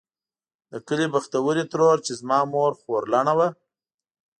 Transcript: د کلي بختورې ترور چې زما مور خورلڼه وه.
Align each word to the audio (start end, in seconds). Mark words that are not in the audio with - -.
د 0.71 0.73
کلي 0.87 1.07
بختورې 1.13 1.63
ترور 1.71 1.97
چې 2.05 2.11
زما 2.19 2.39
مور 2.53 2.71
خورلڼه 2.81 3.33
وه. 3.37 3.49